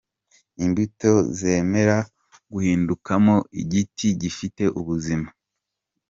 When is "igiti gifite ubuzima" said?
3.61-5.29